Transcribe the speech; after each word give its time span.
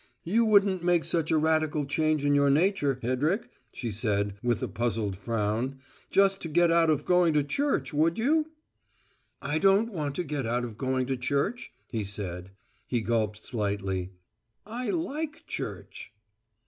"You 0.23 0.45
wouldn't 0.45 0.83
make 0.83 1.03
such 1.03 1.29
a 1.29 1.37
radical 1.37 1.85
change 1.85 2.25
in 2.25 2.33
your 2.33 2.49
nature, 2.49 2.97
Hedrick," 3.03 3.51
she 3.71 3.91
said, 3.91 4.33
with 4.41 4.63
a 4.63 4.67
puzzled 4.67 5.15
frown, 5.15 5.77
"just 6.09 6.41
to 6.41 6.47
get 6.49 6.71
out 6.71 6.89
of 6.89 7.05
going 7.05 7.35
to 7.35 7.43
church, 7.43 7.93
would 7.93 8.17
you?" 8.17 8.49
"I 9.43 9.59
don't 9.59 9.93
want 9.93 10.15
to 10.15 10.23
get 10.23 10.47
out 10.47 10.65
of 10.65 10.75
going 10.75 11.05
to 11.05 11.17
church," 11.17 11.71
he 11.91 12.03
said. 12.03 12.49
He 12.87 13.01
gulped 13.01 13.45
slightly. 13.45 14.13
"I 14.65 14.89
like 14.89 15.45
church." 15.45 16.11